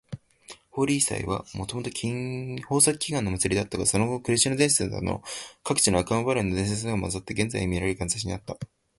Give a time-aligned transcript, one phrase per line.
[0.71, 5.21] ホーリー祭はもともと豊作祈願の祭りであったが、その後クリシュナ伝説などの
[5.63, 8.57] 各地の悪魔払いの伝説などが混ざって、現在みられる形になった。